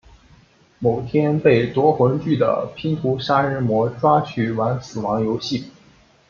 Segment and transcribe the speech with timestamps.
[0.79, 5.69] 某天被夺魂锯的拼图杀人魔抓去玩死亡游戏。